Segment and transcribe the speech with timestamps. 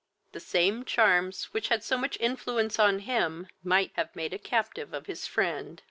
[0.31, 4.95] The same charms which had so much influence on him might have made a captive
[4.95, 5.79] of his friend.